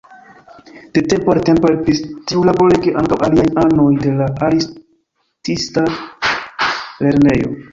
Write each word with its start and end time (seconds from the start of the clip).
De 0.95 1.01
tempo 1.11 1.29
al 1.33 1.43
tempo 1.49 1.69
helpis 1.71 2.01
tiulaborege 2.31 2.95
ankaŭ 3.03 3.19
aliaj 3.27 3.45
anoj 3.65 3.91
de 4.07 4.15
la 4.23 4.31
artista 4.49 5.85
lernejo. 5.93 7.59